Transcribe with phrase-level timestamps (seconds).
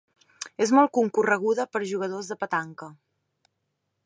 [0.65, 2.93] És molt concorreguda per jugadors de petanca.